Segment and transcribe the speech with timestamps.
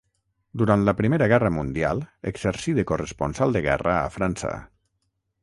[0.61, 2.01] Durant la Primera Guerra Mundial
[2.33, 4.57] exercí de corresponsal de guerra a França.